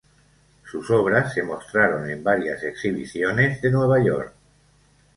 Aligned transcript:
Sus 0.65 0.89
obras 0.89 1.31
se 1.31 1.43
mostraron 1.43 2.09
en 2.09 2.23
varias 2.23 2.63
exhibiciones 2.63 3.61
de 3.61 3.69
Nueva 3.69 4.03
York. 4.03 4.33